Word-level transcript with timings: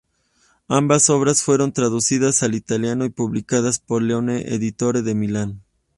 Ambas 0.67 1.11
obras 1.11 1.43
fueron 1.43 1.73
traducidas 1.73 2.41
al 2.41 2.55
italiano 2.55 3.05
y 3.05 3.09
publicadas 3.09 3.77
por 3.77 4.01
Leone 4.01 4.51
Editore, 4.51 5.03
de 5.03 5.13
Milán. 5.13 5.61